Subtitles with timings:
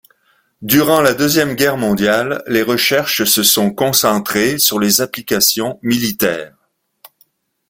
[0.63, 6.55] Durant la Deuxième Guerre mondiale, les recherches se sont concentrées sur les applications militaires.